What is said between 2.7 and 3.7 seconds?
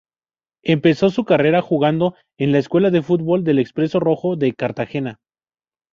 de fútbol del